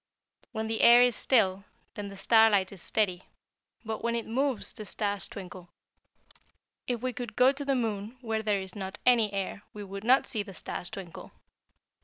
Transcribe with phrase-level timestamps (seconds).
[0.51, 1.63] When the air is still
[1.93, 3.25] then the starlight is steady,
[3.85, 5.69] but when it moves the stars twinkle.
[6.87, 10.03] If we could go to the moon, where there is not any air, we would
[10.03, 11.33] not see the stars twinkle."